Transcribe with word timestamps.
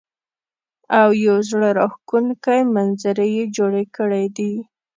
او 0.99 1.09
يو 1.25 1.35
زړۀ 1.49 1.69
راښکونکے 1.77 2.57
منظر 2.73 3.17
يې 3.35 3.43
جوړ 3.55 3.73
کړے 3.95 4.23
دے 4.35 4.51
ـ 4.59 4.63